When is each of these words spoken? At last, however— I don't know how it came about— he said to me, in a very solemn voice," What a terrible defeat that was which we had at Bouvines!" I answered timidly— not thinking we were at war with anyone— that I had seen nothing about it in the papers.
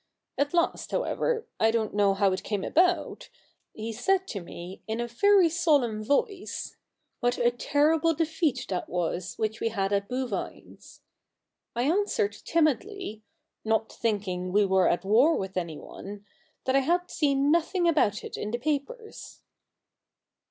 At 0.35 0.55
last, 0.55 0.89
however— 0.89 1.45
I 1.59 1.69
don't 1.69 1.93
know 1.93 2.15
how 2.15 2.31
it 2.31 2.41
came 2.41 2.63
about— 2.63 3.29
he 3.75 3.93
said 3.93 4.27
to 4.29 4.39
me, 4.41 4.81
in 4.87 4.99
a 4.99 5.05
very 5.07 5.47
solemn 5.47 6.03
voice," 6.03 6.75
What 7.19 7.37
a 7.37 7.51
terrible 7.51 8.15
defeat 8.15 8.65
that 8.69 8.89
was 8.89 9.35
which 9.37 9.59
we 9.59 9.69
had 9.69 9.93
at 9.93 10.09
Bouvines!" 10.09 11.01
I 11.75 11.83
answered 11.83 12.33
timidly— 12.33 13.21
not 13.63 13.91
thinking 13.93 14.51
we 14.51 14.65
were 14.65 14.87
at 14.89 15.05
war 15.05 15.37
with 15.37 15.55
anyone— 15.55 16.25
that 16.65 16.75
I 16.75 16.79
had 16.79 17.11
seen 17.11 17.51
nothing 17.51 17.87
about 17.87 18.23
it 18.23 18.37
in 18.37 18.49
the 18.49 18.57
papers. 18.57 19.41